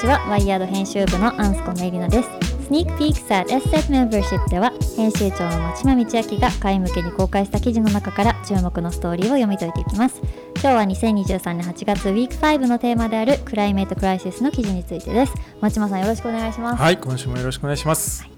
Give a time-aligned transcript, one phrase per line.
[0.00, 2.28] ちはワイヤード編集部のアンスコメイリナです。
[2.64, 10.22] スニークピークサー SF メンバーシップでは編集長の町間道明が会員向けに公開した記事の中から注目のストーリーを読み解いていきます。
[10.54, 15.34] 今日は2023年8月ウィーク5のテーマであるクライメートクライシスの記事についてです。
[15.60, 16.82] 町間さんよろしくお願いします。
[16.82, 18.29] はい今週もよろしくお願いします、はい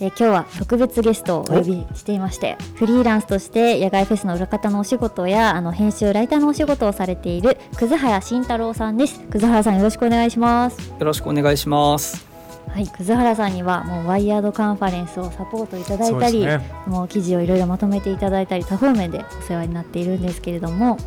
[0.00, 9.20] えー、今日は特別ゲストをお呼びしていましてフリーランスとして野外フェスの裏方のお仕事やあの編集ライターのお仕事をされている葛原慎太郎さんです。
[9.30, 10.90] 葛原さんよろしくお願いします。
[10.90, 12.25] よろしくお願いします。
[12.68, 20.98] はい、葛原さんにはもうワイヤードカンファレンスをサポートいただいたり、ね、もう記事をいろいろまとめていただいたり多方面でお世話になっているんですけれども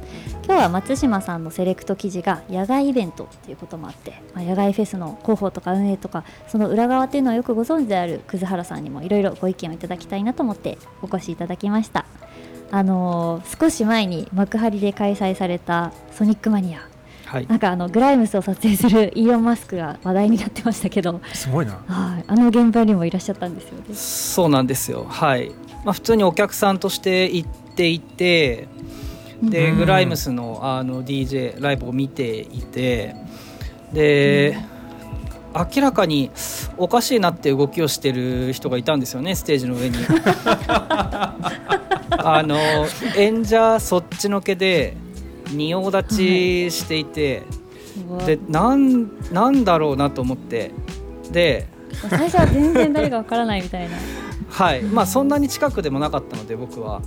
[0.45, 12.05] 今日は松島さんのセレクト記事が野外イベントということもあって、まあ、野外フェスの広報とか運営とかその裏側っていうのをよくご存知である葛原さんにもいろいろご意見をいただきたいなと思ってお越しいただきました。
[12.71, 16.87] あのー、少し前に幕張で開催されたソニックマニア
[17.29, 21.21] はい、なんかあのグライムスを撮影するイーロン・マスクが話題になってましたけど。
[21.31, 23.83] すごいな、はい、あの現場にもいらっしゃったんですよね。
[23.93, 25.05] そうなんですよ。
[25.07, 25.51] はい、
[25.85, 28.67] まあ、普通にお客さんとして行っていて
[29.43, 33.15] で、グライムスのあの DJ ライブを見ていて
[33.93, 34.57] で、
[35.53, 36.31] うん、明らかに
[36.77, 39.97] おかしいなって動きをしてる人がいたんですよねステージの上に。
[42.21, 42.57] あの
[43.15, 44.97] 演者そっちのけで
[45.51, 47.43] 仁王立ちしていて、
[48.09, 50.71] はい、でなんなんだろうなと思って。
[51.31, 51.67] で
[52.09, 53.95] 最初は全然誰かわからないみたいな。
[54.49, 54.81] はい。
[54.83, 57.01] まあそんなに近くでもなかったので僕は、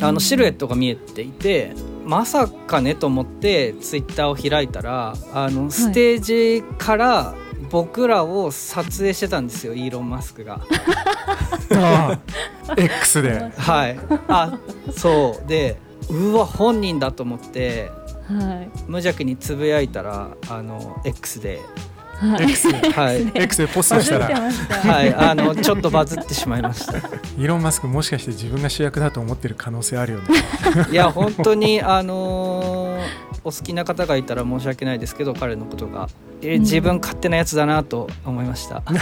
[0.00, 1.72] あのシルエットが見えていて
[2.04, 7.34] まさかねと思ってツイッターを開いたらあのステージから
[7.70, 10.60] 僕らを撮影してたんですよ、イーロン・マスクが。
[11.74, 12.18] あ
[12.68, 13.50] あ X で。
[13.56, 13.98] はい。
[14.28, 14.58] あ
[14.96, 15.48] そう。
[15.48, 15.78] で
[16.10, 17.90] うわ本人だと思って、
[18.28, 21.60] はい、無邪気につぶやいたらあの X で。
[22.22, 26.98] はい、X, はい、X でポストしたら、はい、あのちょっとバズってしまいました。
[27.36, 30.26] イーロンマスクもしかして自分が主役だと思ってる可能性あるよね。
[30.92, 33.00] いや本当にあのー、
[33.42, 36.08] お好きな方がいたら申し訳ないですけど彼のことが、
[36.42, 38.84] え自分勝手なやつだなと思いました。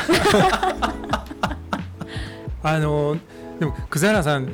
[2.62, 3.20] あのー、
[3.58, 4.50] でも葛原さん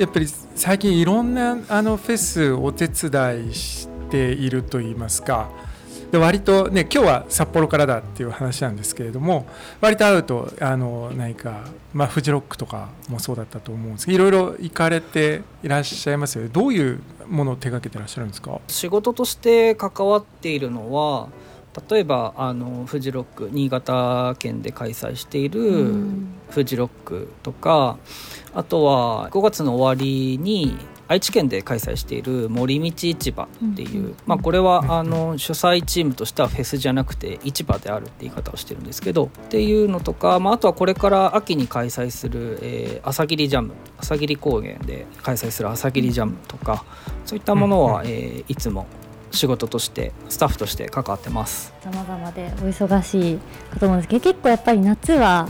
[0.00, 5.50] やっぱり最近いろんなあのフェスお手伝いしているといいますか。
[6.10, 9.46] で割とね今日は札幌からだっていう話なんですけれども
[9.82, 16.50] 割と会うとあの何かまあフジロックとかもそうだったと思うんですけどいろいろ行かれていらっしゃいますよね。
[16.50, 18.58] どういうものを手がけてらっしゃるんですか？
[18.68, 21.28] 仕事として関わっているのは
[21.90, 25.92] 例えばあのフジロック新潟県で開催している
[26.48, 27.98] フジロックとか
[28.54, 30.76] あとは5月の終わりに
[31.10, 46.84] 愛知県で開催している森道市場っていう、まあ、これはあの主催チームとしてはフェスじゃなくて市場であるって言い方をしてるんですけどっていうのとか、まあ、あとはこれから秋に開催する、えー、朝霧ジャム朝霧高原で開催する朝霧ジャムとか
[47.26, 48.86] そういったものは、えー、いつも
[49.32, 51.72] 仕事としてスタッフとして関わってます。
[51.82, 53.38] さまざまでお忙しい
[53.70, 55.48] かと思うんですけど結構やっぱり夏は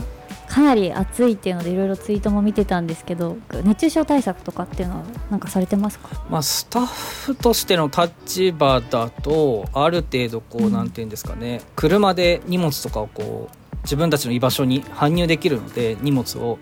[0.51, 16.59] かなり暑いっていうのでいろいろツイートも見てたんですけど熱中症対策とかっていうのは何かされてますか、まあ、スタッフとしての立場だとある程度こう、うん、なんていうんですかね車で荷物とかをこう自分たちの居場所に搬入できるので荷物を、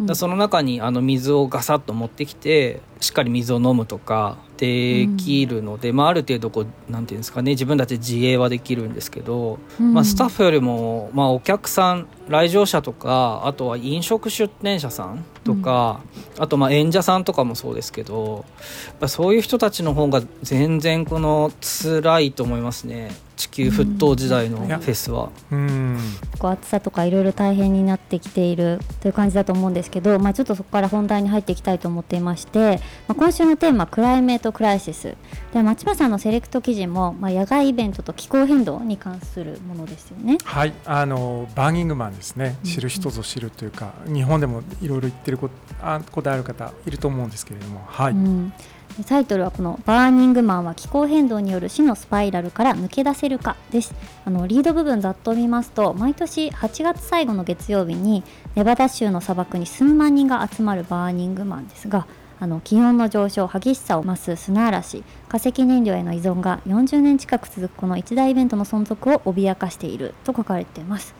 [0.00, 16.02] うんうん、その中にあの水をガサッと持ってきてしっかり水を飲むとかできるので、うん、まあ、ある程度こうなんていうんですかね自分たち自衛はできるんですけど、うん、まあ、スタッフよりも、まあ、お客さん来場者とかあとは飲食出店者さんとか、
[16.36, 18.44] うん、あとまあ演者さんとかもそうですけど
[19.06, 23.10] そういう人たちの方が全然この辛いと思いますね。
[23.40, 25.30] 地球沸騰時代のフェスは。
[25.50, 25.98] うん、
[26.38, 35.16] こう暑さとかいろいろ大変になってきているという感じだと思うんですけど、まあ、ちょっとそこから本題に入っていきたいと思っていまして、まあ、今週のテーマ「クライメートクライシス」
[35.52, 40.38] で町場さんのセレクト記事も、まあ、野外イベントと気候変動に関するものですよね。
[40.44, 42.56] はいあのバーニングマンですね。
[42.64, 47.82] 知る人ぞ知るというか、うん、日本でもいろいろ言ってることあことある方いると思うんですけれども。
[47.86, 48.52] はい、うん。
[49.06, 53.94] タイトルはこの「バーニングマンは気候変動による死のスパイラルから抜け出せるか」です。
[54.24, 58.22] あのリード部分ざっと見ますと毎年8月最後の月曜日に
[58.54, 62.06] ネバダ州の砂漠に数万人が集まるバーニングマンですが
[62.40, 71.14] あの気温の上昇激しさを増す砂嵐化石燃料への依存が40年近く続くこの一大イベントの存続を脅かしていると書かれています。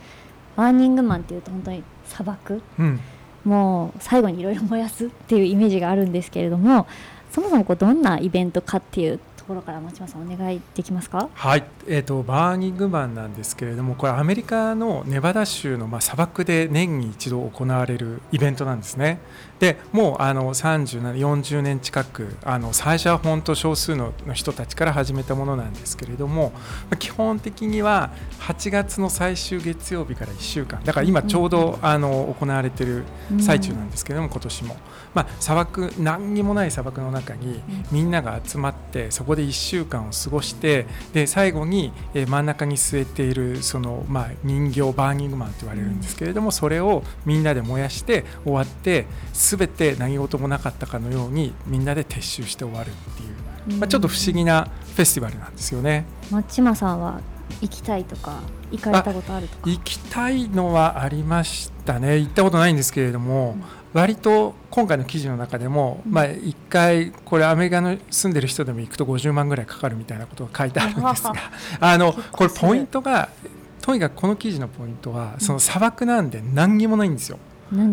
[0.56, 3.00] バーニングマンっていうと本当に砂漠、うん、
[3.44, 6.87] もう最後にいろいろ燃やすっていうイメージがあるんですけれども
[7.31, 11.29] そもそもこうどんなイベントかっていうとこころから町間さんお願いできますか？
[11.35, 19.19] はい、えーと、バーニングマンなんですけれどもこれアメリカのネバダ州の、まあ、砂漠で年に一度行われるイベントなんですね。
[19.58, 26.52] でもうあの30 40年近くあの最初は本当少数の人たちから始めたものなんですけれども
[26.99, 30.82] 基本的には8月の最終月曜日から1週間。
[30.85, 33.05] だから今ちょうど、あの行われている
[33.41, 34.76] 最中なんですけれども、今年も、
[35.12, 37.61] まあ、砂漠何にもない砂漠の中に
[37.91, 53.22] みんなが集まってそこで1週間を過ごしてで最後に真ん中に据えているその、まあ、人形バーニングマンと言われるんですけれどもそれをみんなで燃やして終わって全て何事もなかったかのようにみんなで撤収して終わるって
[53.72, 56.04] いう、まあ、ちょっと不思議なフェスティバルなんですよね。
[56.31, 57.20] 松島さんは
[57.60, 58.40] 行きたいとか
[58.70, 59.70] 行かれたことあるとか？
[59.70, 62.19] 行きたいのはありましたね。
[62.19, 71.34] 行ったことないんですけれども、うん、割と今回の記事の中でも、うん、まあ、1回これアメリカの住んでる人でも行くと50万ぐらいかかるみたいなことが書いてあるんですが
[71.81, 73.28] あのこれポイントが
[73.82, 77.38] とにかくこの記事のポイントはその砂漠なんで何にもないんですよ。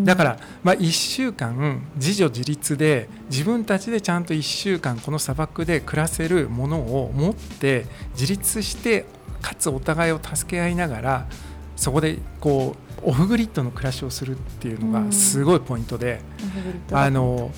[0.04, 9.06] だから、まあ、1週間自助自立で自分たちでちゃんと1週間この砂漠で暮らせるものを持って自立して
[9.40, 11.28] かつお互いを助け合いながら
[11.76, 16.22] そこでこうオフグリッドの暮らしをするっていうのがすごいポイントで、
[16.92, 17.52] あの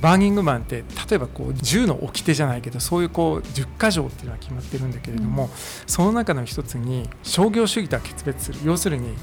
[0.00, 5.50] バーニングマンって例えばこう銃の掟じゃないけどそういうこう10か条っていうのは決まってるんだけれども、うん、
[5.86, 8.60] その中の一つに商業主義とは決別する。
[8.64, 9.14] 要するに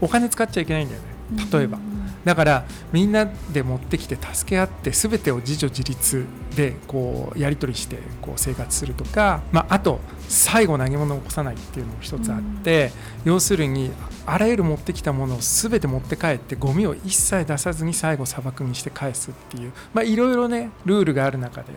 [0.00, 1.08] お金使っちゃいけないんだよね。
[1.52, 1.78] 例えば。
[1.78, 1.91] うん
[2.24, 6.24] だからみんなで持ってきて助け合って全てを自助自立
[6.56, 12.92] でこうやり取りしてこう生活するとか、まあ、あと最後何物を起こさないっていうのも一つあって、
[13.24, 13.90] うん、要するに
[14.24, 19.72] あらゆる持ってきたものを全て持って帰ってゴミを一切出さずに最後砂漠にして返すっていう
[20.04, 21.68] いろいろねルールがある中で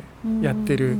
[0.42, 0.98] やってる。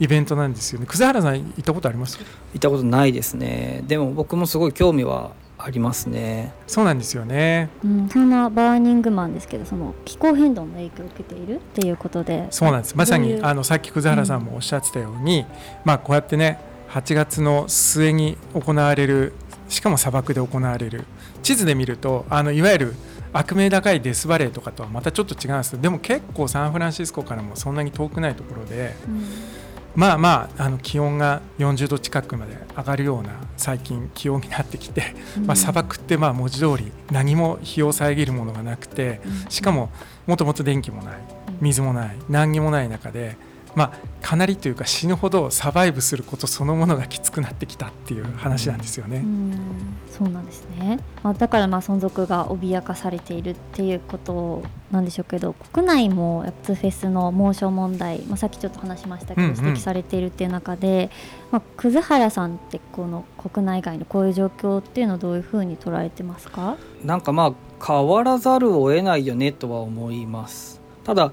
[0.00, 0.86] イベントなんですよね。
[0.86, 2.18] 葛原さん行ったことあります？
[2.18, 2.24] 行
[2.56, 3.84] ったことないですね。
[3.86, 5.30] でも僕もすごい興味は
[5.64, 6.52] ありますね。
[6.66, 12.46] そうなんですよね、うん、そんなバーニングマンですけどその気候変動の影響を受けているっていうことで。
[12.50, 12.96] そうなんです。
[12.96, 15.46] まさにあのさっき葛原さんもおっしゃってたように、うん、
[15.84, 16.58] まあこうやってね
[16.90, 19.32] 8月の末に行われる
[19.68, 21.04] しかも砂漠で行われる
[21.42, 22.94] 地図で見るとあのいわゆる
[23.32, 29.61] 悪名高いデスバレーとかとはまたちょっと違うんですけどでも結構サンフランシスコからもそんなに遠くないところで、うん
[29.94, 39.90] まあまああの気温が40度近くまで上がるような最近気温になってきて、まあ、砂漠ってまあ文字通り何も日を遮るものがなくてしかも
[40.26, 41.20] もともと電気もない
[41.60, 43.36] 水もない何にもない中で
[43.74, 49.18] まあ、かなりというか死ぬほどサバイブすることそのものがきつくなってきたっていう話なんですよね。
[49.18, 61.10] うそうなんですね、まあ、だからまあ存続が脅かされているっていうことなんでしょうけど国内もやツフェスの猛暑問題、まあ、さっきちょっと話しましたけど、指摘されているっていう中で、
[61.50, 66.76] まあ、葛原さんってこの国内外のこういう状況っていうのをどういうふうに捉えてますか？
[67.02, 70.71] なんかまあ変わらざるを得ないよねとは思います。
[71.04, 71.32] ただ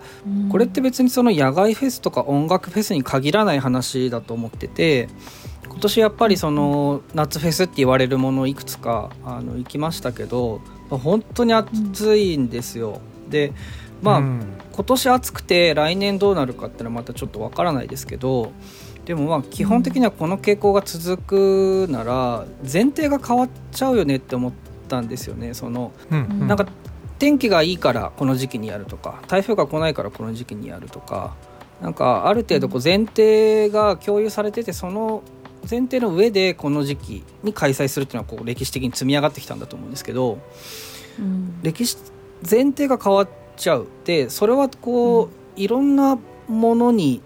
[0.51, 5.09] これって別にその野外フェスとか音楽フェスに限らない話だと思ってて
[5.67, 12.99] 今年やっぱりその夏フェスって言われるものいくつかあの行きましたけど本当に暑いんですよ。
[13.29, 13.53] で
[14.01, 18.53] まあ、今年暑くて来年どうなるかってのはまたちょっとわからないですけど
[19.05, 24.51] でもまあ基本的にはこの傾向が続くなら前提が変わっちゃうよねって思っ
[24.87, 25.53] たんですよね。
[25.53, 26.67] その、なんか
[27.19, 31.35] 天気がいいからこの時期にやるとか台風が来ないからこの時期にやるとか
[31.81, 35.23] なんかある程度こう前提が共有されててその
[35.69, 40.39] 前提の上でこの時期に開催するっていうのはこう歴史的に積み上がってきたんだと思うんですけど、
[41.19, 41.97] うん、歴史
[42.49, 47.21] 前提が変わっちゃうでそれはこう、うん、いろんなものに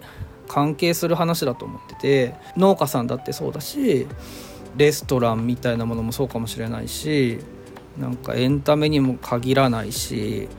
[0.47, 4.07] 関係する話だと思ってて農家さんだってそうだし
[4.75, 7.39] レストランみたいなものもそうかもしれないし
[7.97, 10.50] なんかエンタメにも限らないし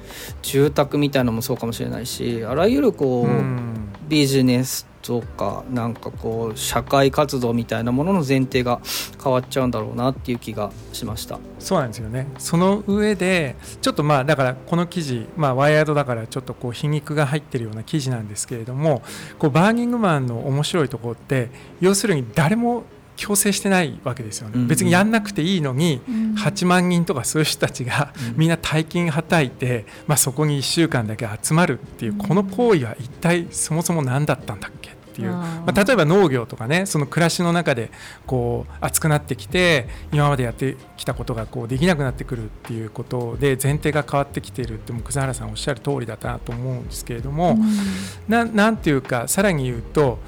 [0.43, 8.81] 住宅みたいなのもそうかもしれないしあらゆるこう、うん、ビジネスとかなんかこう社会活動みたいなものの前提が
[9.23, 11.39] 変わっちゃうんだろうなっていう気がしました。
[11.59, 12.27] そうなんですよね。
[12.39, 19.03] その上でちょっとまあだからこの記事まあワイヤードだからちょっとこう皮肉が入ってるような記事なんですけれども
[19.39, 21.51] こうバーニングマンの面白いところって
[21.83, 22.85] 要するに誰も
[23.17, 26.01] 強制してないわけですよね、うん、別にやんなくていいのに、
[26.37, 37.91] 8万人とかそういう人たちがみんな大金はたいて、まあ、そこに1週間だけ集まるっていうこの行為は一体そもそも何だったんだっけっていう、まあ、例えば農業とかねその暮らしの中で
[38.27, 47.63] こう熱くなってきて今までやってきたことがこうできなくなってくるっていうことで前提が変わってきているっても葛原さんおっしゃる通りだったなと思うんですけれども、うん、
[48.29, 50.19] ななんていうかさらに言うと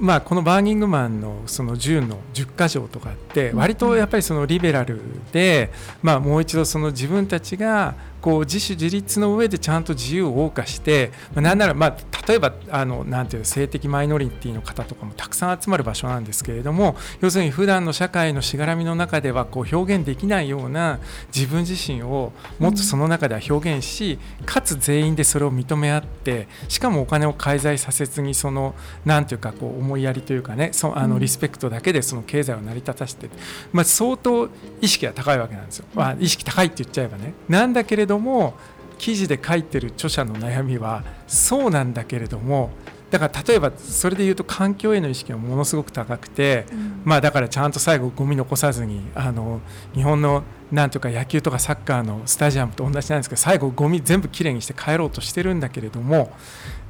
[0.00, 4.98] まあ、このバーニングマンのその10の10箇条とかって割とやっぱりそのリベラル
[5.30, 5.70] で、
[6.02, 11.96] まあ、もう一度その自分たちがこう自主自立の上でちゃんと自由を謳歌して、まあ、なんなら、まあ、
[12.26, 21.00] 例えばあのなんていう性的マイノリティの方とかもたくさん集まる場所なんですけれども要するに普段の社会のしがらみの中ではこう表現できないような
[21.34, 28.74] 自分自身をもっとその中では表現し、かつ全員でそれを認め合ってしかもお金を介在させずにその
[29.04, 33.28] なんていうかこう思いやりというかねそあのリスペクトだけでその経済を成り立たせて、
[33.72, 34.48] まあ、相当
[34.80, 35.86] 意識が高いわけなんですよ。
[35.94, 37.34] まあ、意識高いって言っちゃえばね。
[37.48, 38.54] なんだけれども
[38.98, 42.70] 記事で書いてる著者の悩みはそうなんだけれども
[43.10, 49.60] だから例えばそれで言うと環境への意識がものすごく高くて、うん、まあだからちゃんと最後ゴミ残さずにあの
[49.94, 56.32] 日本のなんとか野球とかサッカーのスタジアムと同じなんですけど最後ゴミ全部きれいにして帰ろうとしてるんだけれども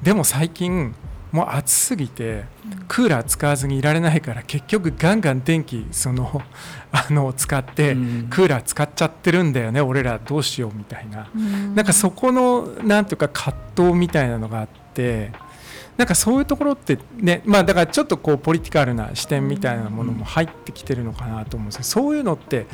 [0.02, 0.94] でも最近
[1.32, 2.44] もう暑すぎて
[2.88, 6.42] クーラー使わずにいられないから結局ガンガン電気その
[6.92, 7.94] あの使って
[8.30, 11.28] クーラー使っちゃってるんだよね、俺らどうしようみたいな、
[11.74, 15.30] なんかそこのなんていうか葛藤みたいなのがあって
[16.00, 22.66] なんかそういうところってねまあだからちょっとこうポリティカルな視点みたいなものも入ってきてるのかなと思うんですけどそういうのって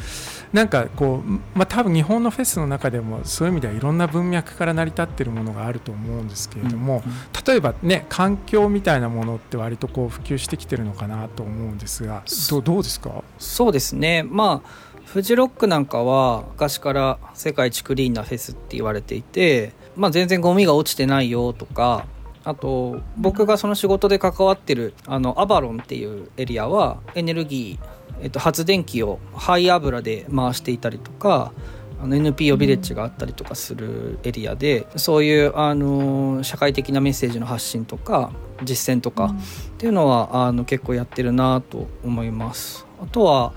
[0.52, 1.28] なんかこう
[1.58, 7.02] まあ多分日本のフェスの中でもそういう意味ではいろんな文脈から成り立ってるものがあると思うんですけれども、
[7.44, 13.24] 例えばね環境みたいなものって割とこう普及してきてるのかなと思うんですがどどうですか？
[13.40, 14.22] そうですね。
[14.22, 22.06] まあフジロックなんかは昔から世界一クリーンなフェスって言われていて、まあ、全然ゴミが落ちてないよとか
[22.46, 31.52] あと僕がその仕事で関わってるあのアバロンっていうエリアはエネルギー、えっと、発電機をハイ油で回していたりとか
[32.00, 38.30] あの NPO ビレッジがあったりとかするエリアでそういうあの社会的なメッセージの発信とか
[38.62, 42.86] 実践とかっていうのはあの結構やってるなと思います。
[43.02, 43.54] あとは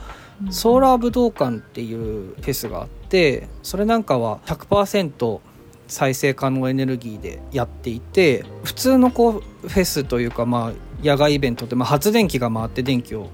[0.50, 5.42] ソーラー武道館っていうフェスがあってそれなんかは100%
[5.90, 13.30] 再生可能エネルギーでやっていて普通のこうフェスというかまあ野外イベントってまあ発電機が回って電気を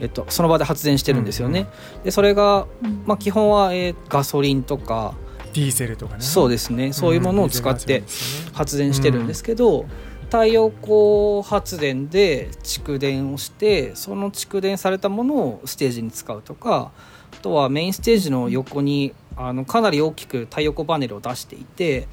[0.00, 1.60] えっと、その場で発電してるんですよね。
[1.60, 1.66] うん
[1.98, 2.66] うん、でそれが、
[3.06, 5.14] まあ、基本は、えー、ガソリンとか
[5.54, 6.22] ディーゼルとかね。
[6.22, 6.92] そうですね。
[6.92, 8.02] そういうものを使って
[8.52, 9.88] 発電してるんですけど、うん、
[10.32, 16.90] 太陽光発電で蓄電をしてその蓄電されたものをステージに使うとか
[17.34, 22.08] あとはメインステージの横にあのかなり大きく太陽光パネルを出していて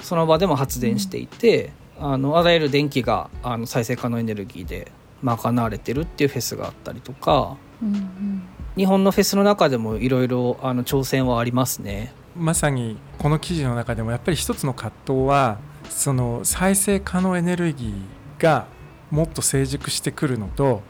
[0.00, 4.92] その場でも発電していて、うん、あのあらゆる電気があの再生可能エネルギーで
[5.24, 8.42] 賄われてるっていうフェスがあったりとか、うんうん、
[8.76, 12.12] 日本のフェスの中でもいろいろ挑戦はありますね。
[12.36, 18.66] まさにこの記事の中でもやっぱり一つの葛藤はその再生可能エネルギーが
[19.10, 20.82] もっと成熟してくるのと、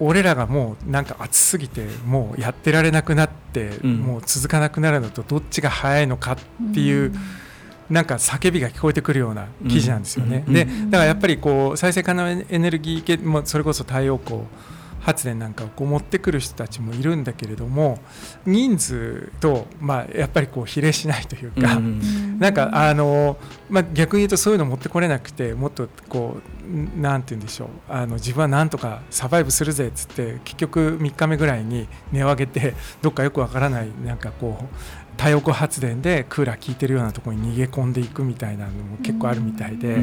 [0.00, 7.14] うん、俺らがもうなんか暑すぎてもうやってられなくなって、うん、もう続かなくなるのとどっちが早いのかっていう、うん、
[7.88, 10.44] なんか叫びが聞こえてくるような記事なんですよね。
[10.48, 14.42] でだからやっぱりこう再生可能エネルギー系もそれこそ太陽光
[15.00, 17.98] 発電なんかをこう持ってくる人たちもいるんだけれども
[18.44, 23.38] 人数と、まあ、やっぱりこう比例しないというか、うん、なんかあの、
[23.70, 27.68] まあ、逆に言うとそういうの持ってこれなくてもっとこうなんて言うんでしょう。
[27.88, 34.66] あの自分はなんとかサバイブするぜっつって結局3日目ぐらいに値を上げてどっかよくわからないなんかこう
[35.18, 39.98] 太陽光発電でクーラー効いてるようなところに逃げ込んでいくみたいなのも結構あるみたいで、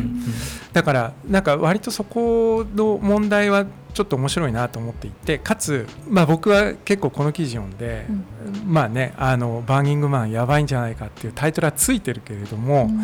[0.73, 8.25] だからなんか割とそこの問題はちょっと面白いなと思っていてかつ、まあ、僕は結構この記事読んで、うん、
[8.73, 12.99] まあねあのバーニングマンやばいんじゃないかっていうタイトルはついてるけれども、うん、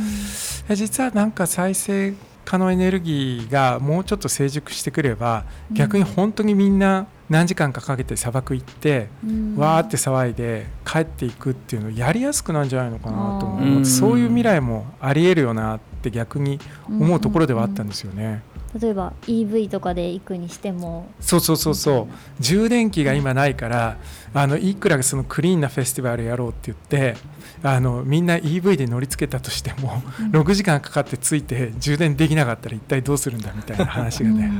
[0.69, 2.13] 実はなんか再生
[2.45, 13.85] 可能エネルギーがもうちょっと成熟してくれば逆に本当にみんな何時間かかけて砂漠行って、うん、わーって騒いで帰っていくっていうのをやりやすくなんじゃないのかなと思う。
[13.85, 18.43] そういう未来もありえるよなって逆に思うところではあったんですよね。
[18.77, 21.09] 例えば EV とかで行くにしても。
[21.21, 22.41] そうそうそうそう。
[22.41, 23.97] 充電器が今ないから
[24.33, 27.15] あのいくらそのクリーンなフェスティバルやろうって言って
[27.63, 34.51] あのみんな EV で乗りつけたとしても、うん、6時間かかってついて充電できなかったら一体どうするんだみたいな話がね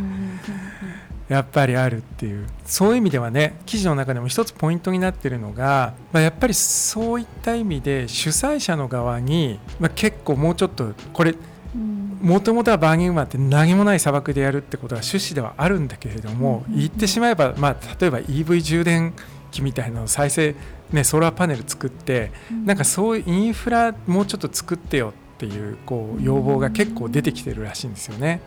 [1.29, 2.45] やっぱりあるっていう。
[2.65, 11.35] そういう意味ではね記事の中でも一つポイントになってるのが、まあ、やっぱりそういった意味で主催者の側に、まあ、結構もうちょっとこれ
[12.21, 19.13] もともとはバーニングマンって何もない砂漠でやるってことが趣旨ではあるんだけれども、言ってしまえば、まあ、例えば EV 充電
[19.51, 20.55] 器みたいなのを再生、
[20.91, 22.31] ね、ソーラーパネル作って、
[22.65, 28.41] なんかそういうインフラもうちょっと作ってよっっていうこう要望が結構出てきてるらしいんですよね。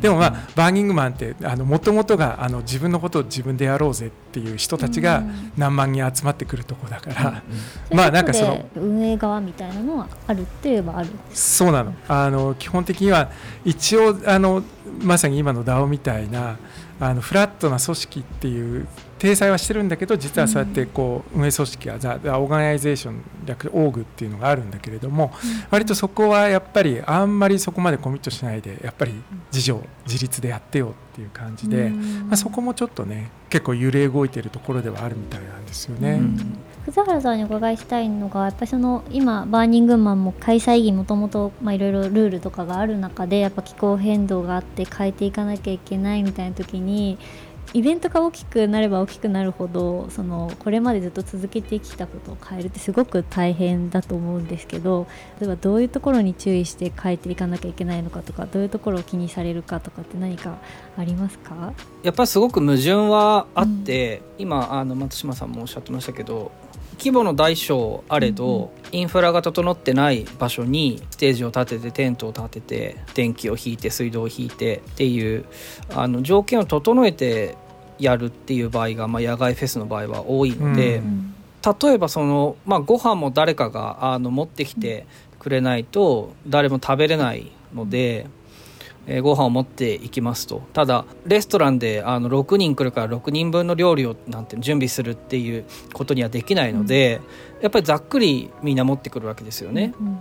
[0.00, 1.34] でもまあバーニングマンって
[1.64, 5.24] もともとがあの自分のことを自分でやろうぜっていう人たちが
[5.56, 7.42] 何万人集まってくるとこだから、
[7.90, 11.08] まあなんかその運営側みたいなのはあるって言えばある。
[11.32, 11.92] そうなの。
[12.06, 13.30] あの基本的には
[13.64, 14.62] 一応あの
[15.02, 16.58] まさに今の DAO みたいな
[17.00, 18.86] あのフラットな組織っていう
[19.18, 25.32] 体裁はしてるんだけど実はそうやってこう運営組織が The Organization 略 Org っていうのがあるんだけれども
[25.70, 29.12] 割とそこはやっぱりあんまりそこまでコミットしないでやっぱり
[29.52, 36.20] 自助自立でやってよっていう感じで、まあ、そこもちょっとね結構揺れ動いてるところではあるみたいなんですよね。
[36.86, 47.18] 葛原さんにお伺いしたいのがやっぱりその今バーニングマンも開催意義もともといろいろルールとかがある中でやっぱ気候変動があって変えていかなきゃいけないみたいな時に
[47.74, 55.06] イベントが大きくなれば大きくなるほどそのこれまでずっと続けてきたことを変えるってすごく大変だと思うんですけど
[55.40, 60.58] 例えばどういうところに注意して変えていかなきゃいけないのかとかどういうところを気にされるかとかって何か
[60.96, 61.74] ありますか？
[62.02, 66.52] やっぱりすごく矛盾はあって、うん、今あの松島さんもおっしゃってましたけど
[66.98, 75.44] 規模の大小あれど、インフラが整ってない場所にステージを立ててテントを立てて電気を引いて水道を引いてっていう
[75.94, 77.56] あの条件を整えて
[77.98, 81.34] やるっていう場合が、まあ、野外フェスの場合は多いので、うん、
[81.80, 85.06] 例えばその、まあ、ご飯も誰かがあの持ってきて
[85.38, 88.26] くれないと誰も食べれないので。
[89.06, 90.62] えー、ご飯を持っていきますと。
[90.72, 97.20] ただレストランであの6人来るから6人分の料理をなんて準備するっていうことにはできないので、
[97.56, 99.94] うん、やっぱりざっくりみんな持ってくるわけですよね。
[100.00, 100.18] うん、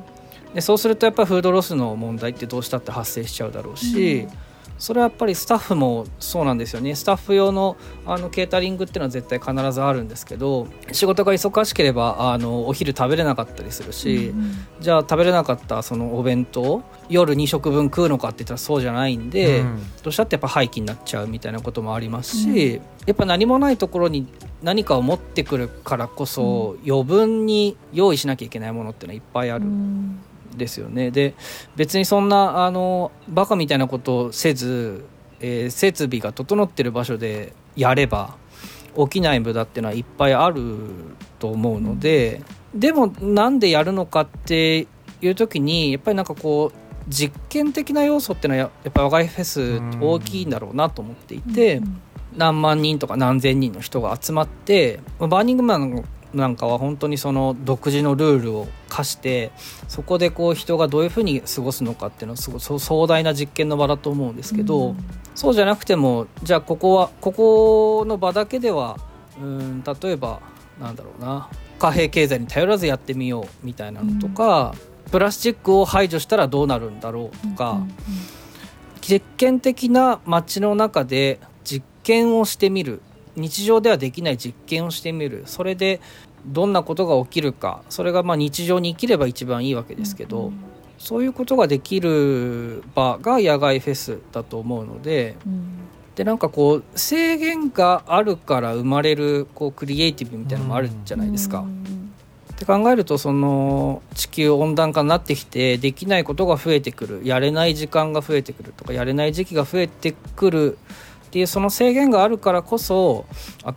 [0.54, 4.45] でそうするとやっぱりフードロスの問題ってどうしたって発生しちゃうだろうし、うん
[4.78, 6.96] それはやっぱりスタッフもそうなんですよね。
[6.96, 24.28] スタッフ用のあのケータリングっていうのは絶対必ずあるんですけど仕事が忙しければあのお昼食べれなかったりするし、うん、じゃあ食べれなかったそのお弁当夜2食分食うのかって言ったらそうじゃないんで、うん、どうしたってやっぱ廃棄になっちゃうみたいなこともありますし、うん、やっぱ何もないところに
[24.62, 29.66] 何かを持ってくるからこそ、余分に用意しなきゃいけないものっていうのはいっぱいある。
[30.56, 31.34] ですよねで
[31.76, 35.06] 別にそんなあのバカみたいなことをせず、
[35.40, 38.36] えー、設備が整ってる場所でやれば
[38.98, 40.64] 起きない無駄っていうのはいっぱいある
[41.40, 42.42] と思うので
[42.74, 44.88] でもなんでやるのかって
[45.22, 51.82] いう時にやっぱりなんかこう実験的な要素っていうのはやっぱり若いフェス大きいんだろうなと思っていて。
[52.38, 56.04] 何万人とか何千人の人が集まってバーニングマン
[56.36, 59.52] なんかは本当にその独自のルールを課して
[59.88, 64.98] そこでこう人がどういうふうに過ごすのかっていうのはすごい壮大な実験の場だと思うんですけど、うん、
[65.34, 68.98] そうじゃなくてもじゃあここはここの場だけでは
[69.40, 70.42] うん例えば
[70.80, 77.92] なんだろうな貨幣経済に頼らずやってみようみたいなのとか、うん、プラスチックを排除したらどうなるんだろうとか、うんうんうん、
[79.02, 83.02] 実験的な街の中で実験をしてみる
[83.36, 85.44] 日常ではできない実験をしてみる。
[85.46, 86.00] それで
[86.46, 87.82] どんなことが起きるか。
[87.90, 90.54] それがまあ日常に生きれば一番いいわけですけど、うん、
[90.98, 95.78] そういうことができる場が野外フェスだと思うので、うん、
[96.16, 101.66] でなんかこう制限があるから生まれるこうクリエイティブみたいなのもあるじゃないですか。
[102.54, 107.22] って考えるとその地球温暖化になってきてできないことが増えてくる。
[107.26, 110.78] やれない時間が増えてくるとかやれない時期が増えてくる
[111.36, 113.26] っていうその制限があるからこそ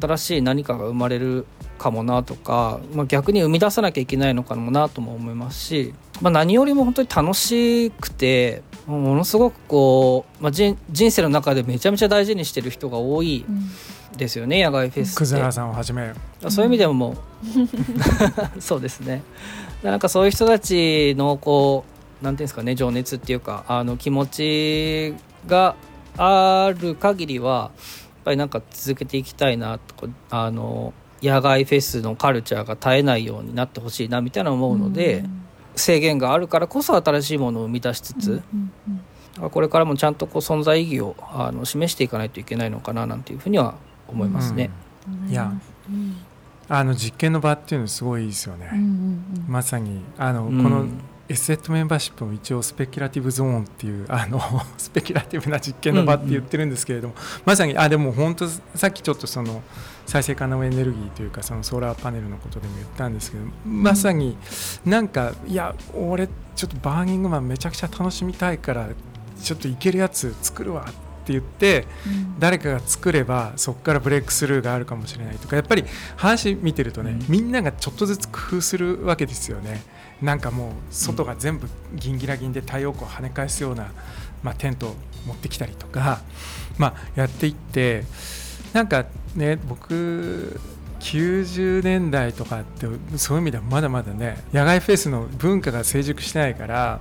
[0.00, 1.44] 新しい何かが生まれる
[1.76, 13.44] かもなとか、まあ、逆に生み出さなきゃいけないのかもなとも思いますし、まあ、何よりも本当に楽しくてものすごくこう、まあ、人生の中でめちゃめちゃ大事にしてる人が多い
[14.16, 15.52] ですよね、うん、野外フェスって。
[15.52, 16.14] さんをはじめ。
[16.48, 17.16] そういう意味でもも
[18.56, 19.22] う そうですね。
[19.82, 21.84] なんかそういう人たちのこ
[22.22, 25.14] うなんていうんですかね情熱っていうかあの気持ち
[25.48, 25.74] が
[26.18, 35.42] ある限りはやっぱりなんか続けていきたいなとあの野外フェスのカルチャーが絶えないようになってほしいなみたいな思うので、うん、
[35.76, 38.72] 制限があるからこそ新しいものを生み出しつつ、うん
[39.40, 43.76] うん、これからもちゃんとこう存在意義をあの示していかないといけないのかななんていうふうには
[44.06, 44.70] 思いますね。
[45.28, 45.52] いや。
[46.70, 48.70] あの実験の場っていうのすごいですよね。
[49.46, 50.02] まさに。
[50.18, 50.86] あの、この
[51.28, 54.40] S セットメンバーシップも一応スペキュラティブゾーンっていうあの
[54.78, 59.62] スペキュラティブな実験の場って言ってるんですけれども、うんうん、まさにあでも本当さっきちょっとその
[60.06, 64.38] 再生可能エネルギーというかそのソーラーパネルのことでも言ったんですけどまさに
[64.86, 68.88] なんかいや俺ちょっとバーニングマンめちゃくちゃ楽しみたいから
[69.42, 70.92] ちょっといけるやつ作るわっ
[71.28, 71.86] て言って、
[72.38, 75.84] 誰かが作ればそこからブレイクスルーがあるかもしれないとかやっぱり
[76.16, 79.82] 話見てるとね、みんながちょっとずつ工夫するわけですよね。
[80.22, 83.90] なんかもう外が全部ギンギラギンで太陽光を跳ね返すような、
[84.42, 86.20] まあ、テントを持ってきたりとか、
[86.76, 88.04] まあ、やっていって
[88.72, 90.60] なんかね僕
[91.00, 97.00] 90年代とかってそういう意味ではまだまだね野外フェスの文化が成熟してないから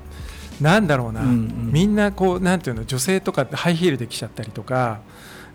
[0.62, 4.99] なんだろうな、うんうん、みんなこうなんていうの女性とかハイヒールで来ちゃったりとか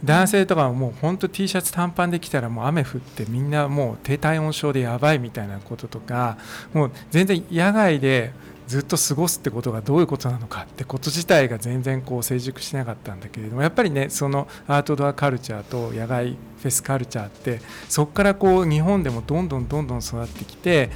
[0.05, 6.38] 男性とかももう本当 T シャツ短パンで来たらもう雨降ってみんなもう低体温症でやばいみたいなこととか
[6.73, 8.33] もう全然野外で
[8.67, 20.91] ずっと過ごすってことがどういうことなのかってこと自体が全然こう成熟しなかったんだけれどもやっぱりねそのアートドアカルチャーと野外フェスカルチャーってそこからこう日本でもどんどんどんどん育ってきて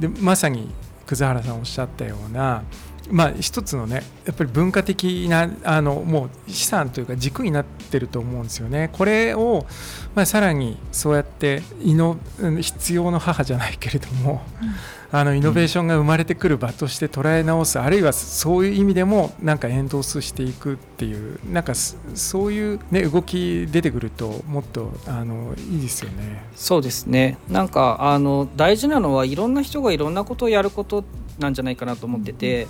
[0.00, 0.70] でまさに
[1.06, 2.62] 葛原さんおっしゃったような
[3.10, 8.90] まあ、一つのねやっぱり文化的なあのもう資産というか軸になってると思うんですよね。
[8.92, 9.66] これを、
[10.14, 12.18] まあ、さらにそうやってイノ
[12.60, 26.42] 必要の母じゃないけれども、うん、あのイノベーションが生まれてくる場として捉え直す、あるいはそういう意味でもなんかエンドースしていくっていうなんかそういう、ね、動き出てくるともっとあのいいですよね。
[26.54, 31.04] そうですねなんかあの大事なのはいろんな人がいろんなことをやること
[31.38, 32.64] なんじゃないかなと思ってて。
[32.64, 32.68] うん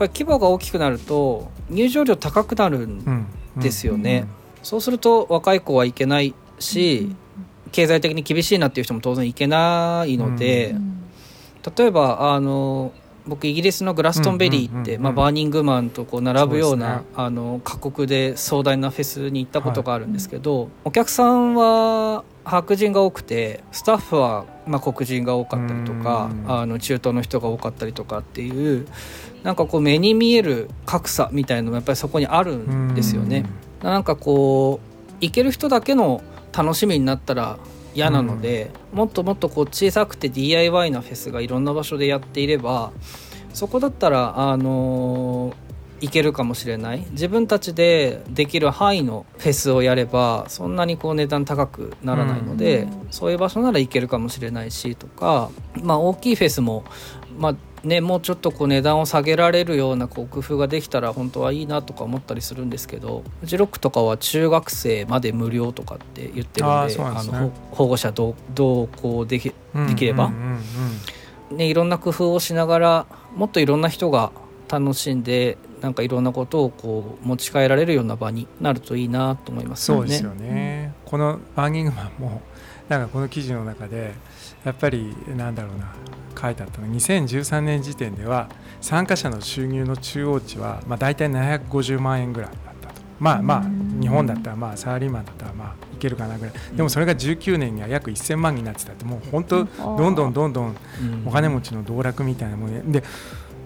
[0.00, 4.26] ぱり規模が大きくなると入場料高くなるんですよね、
[4.62, 7.14] そうすると若い子はいけないし、
[7.70, 10.74] 経済的に厳しいなっていう人も当然いけないので、
[11.76, 12.92] 例えばあの
[13.26, 28.86] 僕イギリスのグラストンベリーって、まあ、バーニングマンとこう並ぶような、ね、あの過酷で壮大なフェスに行ったことがあるんですけど、はい、お客さんは白人が多くてスタッフはまあ黒人が多かったりとかあの中東の人が多かったりとかっていう
[29.42, 33.44] なんかこう目に見える格差みたいなのもやっぱりそこにあるんですよね。
[33.82, 34.80] なんかこ
[35.10, 36.22] う行ける人だけの
[36.56, 37.58] 楽しみになったら
[37.94, 42.92] 嫌なので、もっともっとこう小さくて DIY なフェスがいろんな場所でやっていれば
[43.52, 45.52] そこだったらあの
[46.00, 47.06] いけるかもしれない。
[47.10, 55.50] 自分たちでできる範囲のフェスをやればそんなにこう値段高くならないので、うん、そういう場所ならいけるかもしれないしとか、
[55.82, 56.84] まあ、大きいフェスも、
[57.38, 69.54] まあ、ね、もうちょっとこう値段を下げられるようなこう工夫ができたら本当はいいなとか思ったりするんですけどフジロックとかは中学生まで無料とかって言ってるんで、ね、あの保護者同行でき
[69.88, 70.30] できれば、
[71.50, 74.30] ね、いろんな工夫をしながらもっといろんな人が
[74.68, 82.42] 楽しんでなんかいろんなことをこう持ち帰られるような場になるといいなと思います、ね、そうですよね、うん、このバーニングマンも
[82.88, 84.14] なんかこの記事の中で
[84.64, 85.94] やっぱりなんだろうな
[86.40, 88.48] 書いてあったの2013年時点では
[88.80, 93.00] 参加者の収入の中央値は、まあ、大体750万円ぐらいだったと。
[93.18, 96.54] まあまあ日本だったらまあサラリーマンだったらまあいけるかなぐらい。
[96.74, 100.76] でもそれが19年には約1000万になってたってもう本当どんどんどんどん
[101.26, 103.04] お金持ちの道楽みたいなもので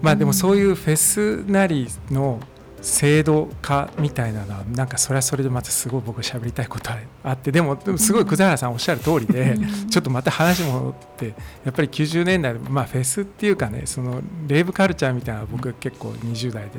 [0.01, 2.39] まあでもそういうフェスなりの
[2.85, 6.91] 制度化みたいなのはなんかそれはそれでまたすごい僕喋りたいこと
[7.23, 9.57] あってでもすごい葛原さんおっしゃる通りで
[9.89, 11.33] ちょっとまた話戻って
[11.65, 16.69] やっぱり90年代まあフェスっていうかねそのレイブカルチャーみたいな僕結構20代で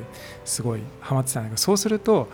[0.45, 2.29] すごいハマってたんだけどそうすると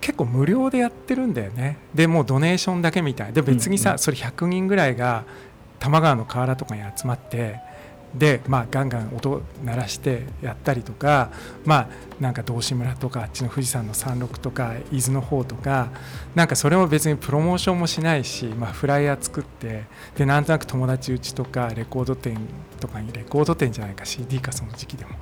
[0.00, 1.76] 結構無料でやってるんだよね。
[1.92, 3.32] でもうドネーションだけみたい。
[3.32, 5.24] で別にさそれ100人ぐらいが
[5.80, 7.60] 多摩川の河原とかに集まって
[8.14, 11.30] で、まあ、ガンガン音鳴らしてやったりとか、
[11.64, 11.88] まあ、
[12.20, 15.90] なんか道志村とかあっちの富士山の山麓とか伊豆の方とか
[16.34, 19.84] なんかそれも別にプロモーションもしないし、まあ、フライヤー作って
[20.16, 22.38] でなんとなく友達うちとかレコード店
[22.80, 25.12] とかにレコード店じゃないか CD かその時期でも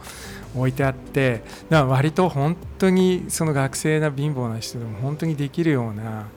[0.55, 6.29] 置いてあってだから割と本当にその学生な貧乏な人でも本当にできるような、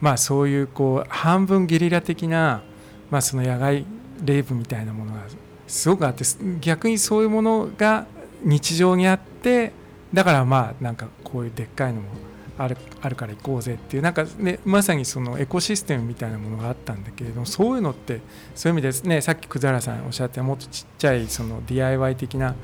[0.00, 2.62] まあ、そういうこう半分ゲリラ的な、
[3.10, 3.84] まあ、その野外
[4.24, 5.20] レイブみたいなものが
[5.68, 6.24] すごくあって
[6.60, 8.06] 逆にそういうものが
[8.42, 9.72] 日常にあって
[10.12, 12.08] だからまあなんかこういうでっかいのも
[12.56, 18.20] あるあるから行こうぜっていうなんか、ね、まさにそのエコシステムみたいなものがあったんだけれどもそういうのって
[18.56, 22.56] そういう意味でねさっき葛原さんおっしゃってもっとちっちゃいその DIY 的な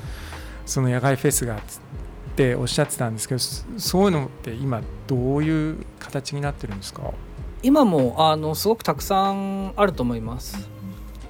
[0.67, 1.61] その野外フェスがっ
[2.35, 3.41] ておっしゃってたんですけど
[3.79, 7.13] そういうのって今どういう形になってるんですか？
[7.63, 10.69] 今もあのすごくたくさんあると思います。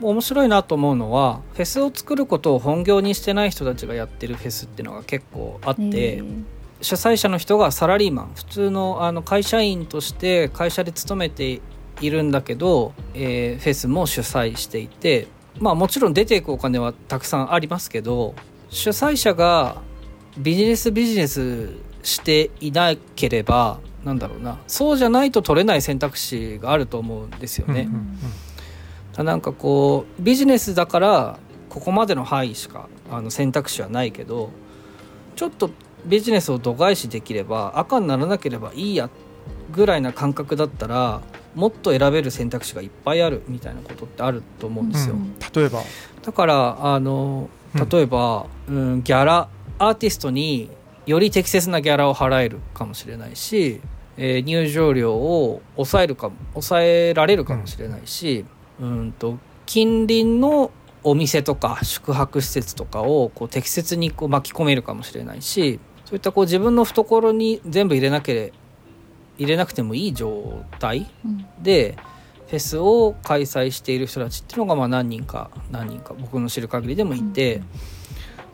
[0.01, 6.23] 面白いなと思うのはフェスを作ることを本業にしてない人たちがやってるフェスっていうのが結構あって、
[6.81, 11.61] 主催者の人がサラリーマン普通のあの会社員として会社で勤めて
[12.01, 15.29] いるんだけど、えー、フェスも主催していて
[15.59, 18.35] まあもちろん出ていくお金はたくさんありますけど
[18.69, 19.81] 主催者が
[20.37, 21.71] ビジネスビジネス
[22.03, 27.83] していなければなんだろうなそうじゃないと取れない選択肢があると思うんですよね。
[27.83, 28.19] うんうんうん
[29.23, 34.51] なんかこうビジネスだからここまでの範囲しかあの選択肢はないけど
[35.37, 35.71] ちょっと
[36.07, 39.09] ビジネスを度外視できれば赤にならなければいいや
[39.73, 41.21] ぐらいな感覚だったら
[41.55, 45.15] もっと選べる選択肢がいっぱいあるみたいなことってあると思うんですよ。
[45.15, 45.83] うん、例えば？
[46.23, 47.49] だからあの
[47.91, 49.49] 例えば、うん、うん、ギャラ
[49.79, 50.71] アーティストに
[51.07, 53.81] より適切なギャラを払えるかもしれないし、
[54.17, 58.47] えー、入場料を抑えるか抑えられるかもしれないし、うん、
[58.81, 60.71] うんと近隣の
[61.03, 68.53] お店とか宿泊施設とかをこう適切にこう巻き込めるかもしれないしそういったこう自分の懐に全部入れなけれ
[69.39, 71.11] 入れなくてもいい状態
[71.61, 71.97] で、
[72.47, 77.63] フェスを開催している人たちっていうのがまあ何人か何人か僕の知る限りでもいて、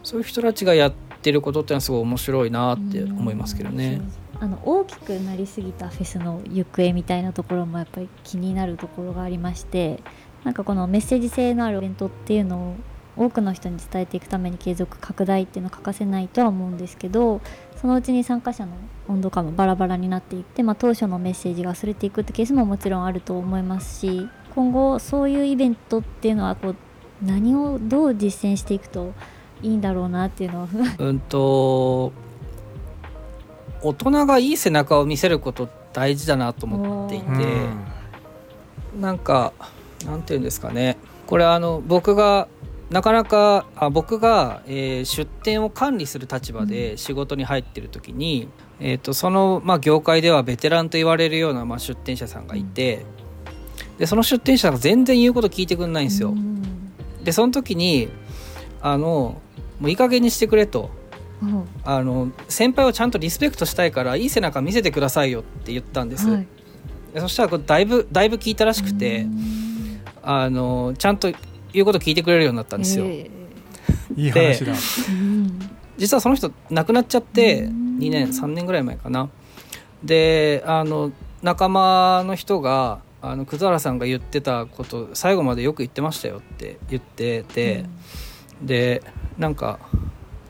[0.03, 4.01] そういう人たちがやってることってのはすごい面白いなって思いますけどね。
[4.41, 10.03] あの大きくなりすぎたフェスの行方みたいなところもやっぱり気になるところがありまして
[10.45, 12.77] なんかこのメッセージ性のあるイベントっていうのを
[13.17, 17.43] 多くの人に伝えていくために継続拡大っていうのは欠かせないとは思うんですけど
[17.77, 18.73] そのうちに参加者の
[19.09, 26.77] 温度感もバラバラになっていって、まあ、当初のメッセージが薄れていくってケースももちろんあると思いますし今後そういうイベントっていうのはこう
[27.23, 29.13] 何をどう実践していくと
[29.63, 32.13] いいんだろうなっていうのはうんと
[33.83, 37.27] 大人がいい背中を見せること大事だなと思っていて、
[38.99, 39.53] なんか
[40.05, 40.97] なんていうんですかね。
[41.27, 42.49] これあの僕が
[42.91, 48.49] なかなかあ僕が、えー、出店を管理する立場で仕事に入ってる時に、
[48.81, 53.07] うん、えーと、その、まあ、業界ではベテランと言われるような、まあ、出店者さんがいて、
[53.99, 56.31] でその出店者が全然言うこと聞いてくんないんですよ。
[56.31, 56.83] うん、
[57.23, 58.09] でその時に
[58.83, 59.41] あの
[59.79, 60.91] もういい加減にしてくれと。
[61.43, 66.47] うん、あの先輩をちゃんとリスペクトしたいからいい背中見せてくださいよって言ったんです、はい、
[67.19, 69.27] そしたらこれだいぶだいぶ聞いたらしくて
[70.23, 71.33] あのちゃんと
[71.73, 73.05] 言うこと聞いてくれるようになったんですよ。
[73.07, 74.75] えー、いい話だ。
[75.97, 79.29] 実はその人亡くなっちゃって2年3年ぐらい前かな。
[80.03, 87.85] であの仲間の人があの葛原さんが言ってたこと最後までよく言ってましたよって言ってて、
[88.61, 89.03] うん、で
[89.39, 89.79] なんか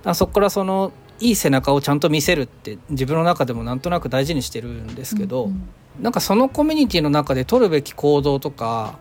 [0.04, 8.98] あそこからそのいい背中をちゃんと見せるって自分の中でもなんとなく大事にしてるんですけど、うんうん、なんかそのコミュニティの中で取るべき行動とか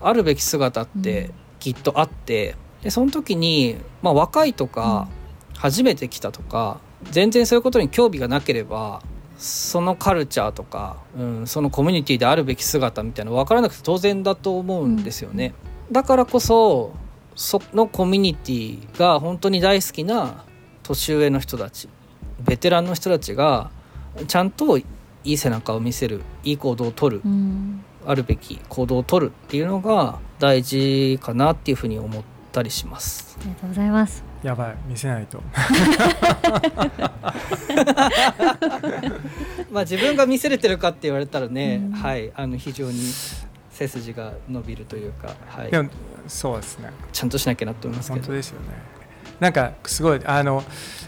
[0.00, 5.08] あるべき姿ってきっとあって、でその時に、まあ、若いとか
[5.54, 9.02] 初めて来たとか全然そういうことに興味がなければ
[9.36, 15.54] そのカルチャーとか、うん、そのコミュニティであるべき姿みたいなの分からなくて当然だと思うんですよね。
[15.90, 16.92] だからこそ
[17.40, 20.44] そのコミュニティが本当に大好きな
[20.82, 21.88] 年上の人たち
[22.38, 23.70] ベテランの人たちが
[24.28, 24.84] ちゃんとい
[25.24, 32.22] い背中を見せるいい行動をとる、うん、あるべき行動をとるっていうのが大事かなっていうふうに思っ
[32.52, 33.38] たりします。
[33.40, 34.22] ありがとうございます。
[34.42, 35.42] やばい見せないと。
[39.72, 43.00] まあ自分が見せれてるかって言われたらね、うん、はいあの非常に
[43.80, 45.70] 背筋が伸びるというか、はい、
[46.28, 46.90] そうですね。
[47.12, 48.20] ちゃんとしなきゃなと思いますけど。
[48.20, 48.66] 本当ですよね。
[49.40, 50.62] なんかすごいあの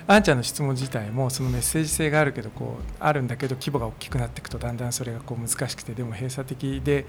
[0.07, 7.05] あんちゃんの質問自体もそのメッセージ性があるけどこうあるんだけど規模が大きくなっていくとだんだんそれがこう難しくてでも閉鎖的で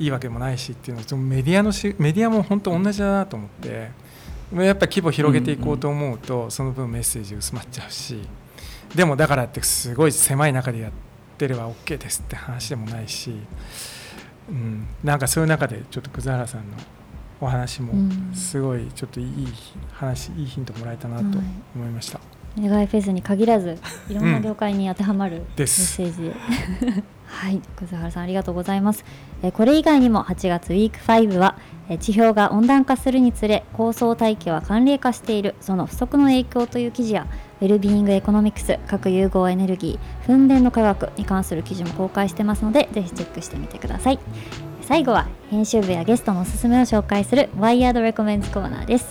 [0.00, 3.90] いいわけもないしっていうのそのメディアのしメディアも本当同じだなと思って
[4.52, 8.18] やっぱ規模広げていこうと思うと、その分メッセージ薄まっちゃうし
[8.94, 10.92] でもだからってすごい狭い中でやっ
[11.36, 13.32] てれば OK ですって話でもないし、
[14.48, 16.76] うん、なんかそういう中でちょっと葛原さんの
[17.40, 17.92] お話も
[18.34, 19.48] すごいちょっといい
[19.92, 21.38] 話、いいヒントもらえたなと
[21.74, 22.20] 思いました。
[22.60, 26.32] 野外フェスに限らずいろんな業界に当てはまるメッセージ、
[27.26, 27.60] はい。
[27.76, 29.04] 葛原さんありがとうございます、
[29.42, 31.56] えこれ以外にも8月 Week 5は、
[31.88, 35.54] え地表が温暖化するにつれ高層大気は寒冷化している。
[35.60, 37.26] その不測の影響という記事や
[37.60, 44.18] Wellbeing Economics 核融合エネルギー噴電の科学に関する記事も公開してますのでぜひチェックしてみてください。
[44.82, 49.08] 最後は編集部やゲストのおすすめを紹介するワイヤードレコメンズコーナーです。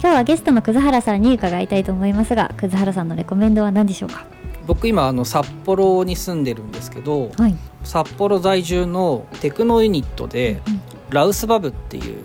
[0.00, 4.26] 今日はゲストの葛原さんに伺いたいと思いますが葛原さんのレコメンドは何でしょうか？
[4.66, 10.80] 僕今あの札幌に住んでるんですけど、はい、札幌在住のテクノユニットで、うん、
[11.10, 12.24] ラウスバブっていう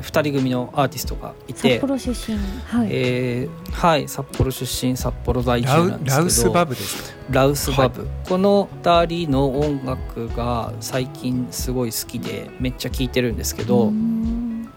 [0.00, 13.92] 2人組のアーティストがいて札幌出身はい、えー、はい札幌出身札幌在住なんですけどラウスバブですラウスバブ、はい、この2人の音楽が最近すごい好きでめっちゃ聴いてるんですけど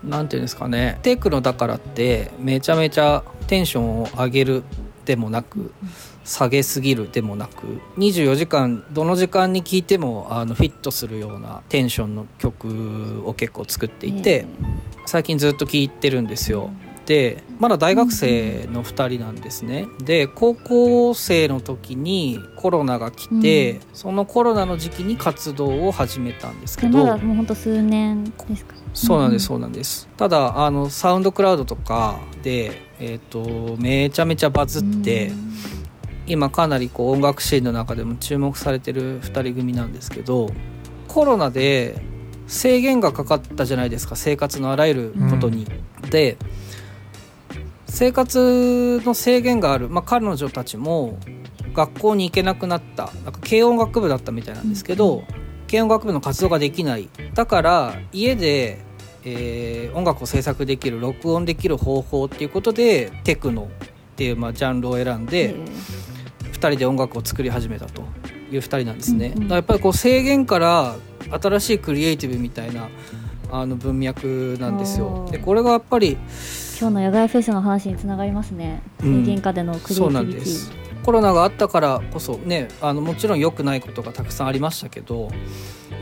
[0.03, 0.99] なんていうんですかね。
[1.01, 4.63] テクノだからってめちゃめちゃテンションを上げる
[5.05, 5.71] でもなく、
[6.23, 14.45] 下げすぎるでもなく24時間どの時間に聴いてもあのフィットするようなテンションの曲を結構作っていて、
[15.05, 16.71] 最近ずっと聞いてるんですよ。
[17.05, 19.87] でまだ大学生の2人なんですね。
[20.03, 28.75] で高校生の時にコロナが来て、うん、そのコロナの時期に活動を始めたんですけどまだもうほんと数年ですか？
[28.93, 30.07] そうなんですそうなんです。
[30.15, 35.31] ただあのサウンドクラウドとかで、えーと、めちゃめちゃバズって。
[36.25, 40.49] 今かなりこう音楽シーンの中でも注目されてる2人組なんですけど
[41.09, 42.01] コロナで
[42.47, 45.67] 制限がかかったじゃないですか生活のあらゆることに。
[46.03, 46.37] うん、で
[47.87, 51.19] 生活の制限がある、まあ、彼女たちも
[51.75, 55.23] 学校に行けなくなったなんか軽音楽部だったみたいなんですけど、うん、
[55.69, 57.09] 軽音楽部の活動ができない。
[57.33, 58.79] だから家で、
[59.23, 63.69] えー、音楽を制作できる録音できる方法っていうことでテクノ
[64.13, 65.55] っていう、まあ、ジャンルを選んで、
[66.51, 68.03] 2人で音楽を作り始めたと
[68.55, 69.33] いう2人なんですね。
[69.35, 70.95] うんうん、やっぱりこう制限から
[71.41, 72.89] 新しいクリエイティブみたいな
[73.51, 75.27] あの文脈なんですよ。
[75.31, 76.17] でこれがやっぱり
[76.79, 78.81] 今日の野外フェスの話につながりますね。
[79.01, 80.71] 制限下でのクリエイティビティ、うん、そうなんです。
[81.03, 85.29] コロナがあったからこそねあのもちろん良くないことがたくさんありましたけど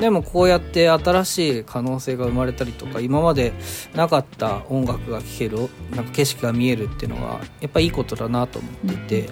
[0.02, 3.54] でもこうやって新しい可能性が生まれたりとか今まで
[3.96, 9.30] なかった音楽が聴けるなんか景色が見えるっていうのはやっぱいいことだなと思っていて、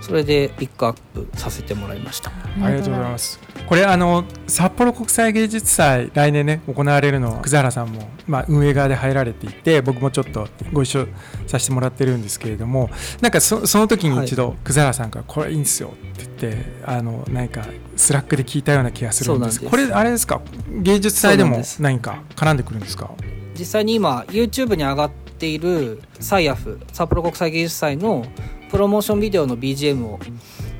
[0.00, 2.30] それでピックアップさせてもらいました。
[2.62, 3.40] ありがとうございます。
[3.66, 11.06] これあの札幌国際芸術祭来年ね行われるの葛原さんも、まあ、運営側で入られていて僕もちょっとご一緒
[11.46, 12.88] させてもらってるんですけれども
[13.20, 17.64] なんかそその時に一度葛原さんから「これいいんですよ」って言ってあの何か
[17.96, 19.60] Slack で聞いたような気がするんです。
[19.60, 20.40] これあれですか？
[20.70, 23.10] 芸術祭でも何か絡んでくるんですか？
[23.58, 28.24] 実際に今 YouTube に上がっている SIAF 札幌国際芸術祭の
[28.70, 30.18] プロモーションビデオの BGM を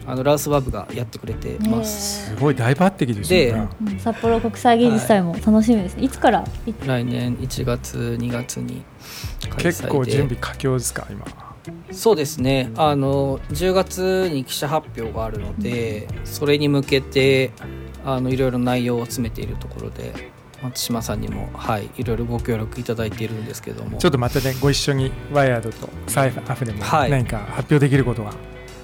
[0.06, 2.30] あの LAUSBUB がやってくれてます。
[2.30, 3.68] すごい大抜擢ですね。
[3.80, 5.98] で、札幌国際芸術祭も楽しみですね。
[5.98, 6.44] はい、いつから？
[6.86, 8.82] 来年1月2月に
[9.58, 11.24] 結構準備佳境ですか今。
[11.92, 12.70] そうですね。
[12.76, 17.52] あの10月に記者発表があるので、それに向けて
[18.04, 20.12] あのいろいろ内容を詰めているところで
[20.62, 28.32] 松島さんにも、はい、いろいろご協力いただいているんですけどもちょっとまたねご一緒にワイヤードとサイフアフでも何か発表できることが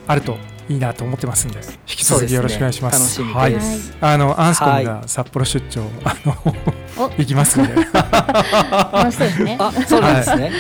[0.07, 0.37] あると
[0.69, 3.15] いいなと思ってますんで引き続きよろしくお願いします。
[3.15, 3.57] すね、はい、
[4.01, 7.75] あのアンスコムが札幌出張、あの行きますので。
[7.75, 9.57] 楽しそうですね。
[9.59, 10.53] あ、そうなんですね。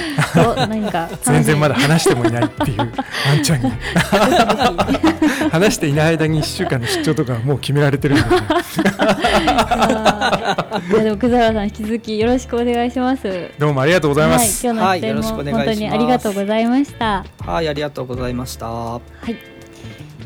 [0.57, 2.85] 何か全然まだ話してもいないっていうワ
[3.38, 3.71] ンちゃんに
[5.53, 8.25] 話していない間に一週間の出張とかもう決められてるんで。
[11.03, 13.51] でも久原さん引き続きよろしくお願いします。
[13.59, 14.66] どうもありがとうございます。
[14.66, 17.25] はい、今日の出演も本当にありがとうございました。
[17.44, 18.66] はい、ありがとうございました。
[18.66, 19.37] はい。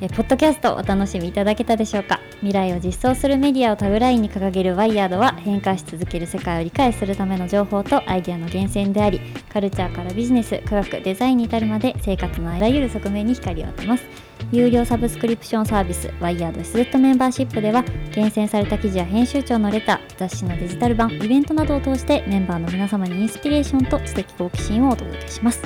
[0.04, 2.18] えポッドキャストお楽しみいただけたでしょうか？
[2.40, 14.04] 未来を実装するメディアをタグラインに掲げるワイヤードは変化し続ける世界を理解するための情報とアイデアの源泉でありカルチャーからビジネス科学デザインに至るまで生活のあらゆる側面に光を当てます。
[14.50, 25.62] 有料サブスクリプションサービスワイヤード SZ メンバーシップでは厳選された記事や編集長のレター雑誌のデジタル版イベントなどを通してメンバーの皆様にインスピレーションと知的好奇心をお届けします。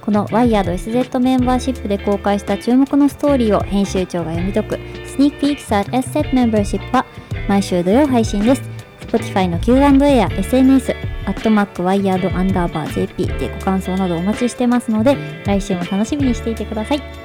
[0.00, 4.74] このワイヤード SZ メンバーシップで公開した注目のストーリーを編集長が読み解く。
[4.76, 7.06] Sneak Peeks at SZ メンバーシップは
[7.48, 8.62] 毎週土曜配信です。
[9.00, 10.94] Spotify の Q&A や SNS
[11.26, 17.19] アットマックワイヤードアンダーバー JP でご感想などお待ちしてますので来週も楽しみにしていてください。